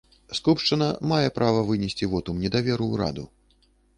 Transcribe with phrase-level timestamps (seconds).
[0.37, 3.29] Скупшчына мае права вынесці вотум недаверу ўраду.